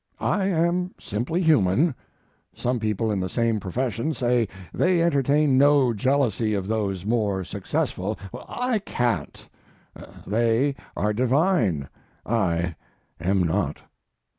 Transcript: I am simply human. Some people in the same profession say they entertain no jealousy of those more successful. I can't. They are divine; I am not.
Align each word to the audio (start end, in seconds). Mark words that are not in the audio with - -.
I 0.23 0.45
am 0.47 0.95
simply 0.99 1.43
human. 1.43 1.93
Some 2.55 2.79
people 2.79 3.11
in 3.11 3.19
the 3.19 3.29
same 3.29 3.59
profession 3.59 4.15
say 4.15 4.47
they 4.73 4.99
entertain 5.03 5.59
no 5.59 5.93
jealousy 5.93 6.55
of 6.55 6.67
those 6.67 7.05
more 7.05 7.43
successful. 7.43 8.17
I 8.33 8.79
can't. 8.79 9.47
They 10.25 10.73
are 10.97 11.13
divine; 11.13 11.87
I 12.25 12.73
am 13.19 13.43
not. 13.43 13.83